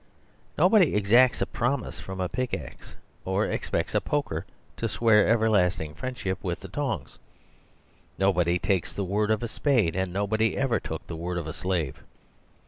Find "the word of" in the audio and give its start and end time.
8.93-9.43, 11.05-11.45